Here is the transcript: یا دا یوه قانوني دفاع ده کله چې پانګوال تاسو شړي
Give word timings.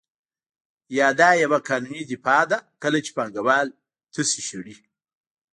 یا 0.97 1.07
دا 1.19 1.29
یوه 1.43 1.59
قانوني 1.67 2.03
دفاع 2.11 2.43
ده 2.51 2.57
کله 2.81 2.99
چې 3.05 3.11
پانګوال 3.17 3.67
تاسو 4.13 4.39
شړي 4.47 4.75